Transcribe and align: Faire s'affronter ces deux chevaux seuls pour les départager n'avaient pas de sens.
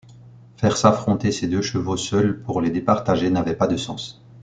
Faire 0.57 0.77
s'affronter 0.77 1.31
ces 1.31 1.47
deux 1.47 1.61
chevaux 1.61 1.95
seuls 1.95 2.41
pour 2.41 2.59
les 2.59 2.71
départager 2.71 3.29
n'avaient 3.29 3.55
pas 3.55 3.67
de 3.67 3.77
sens. 3.77 4.25